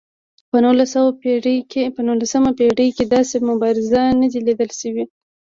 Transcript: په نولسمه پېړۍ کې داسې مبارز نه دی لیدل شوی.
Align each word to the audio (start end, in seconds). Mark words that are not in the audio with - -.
په 0.49 0.57
نولسمه 2.07 2.51
پېړۍ 2.59 2.87
کې 2.97 3.03
داسې 3.15 3.35
مبارز 3.49 3.89
نه 4.21 4.27
دی 4.31 4.39
لیدل 4.47 4.69
شوی. 4.79 5.05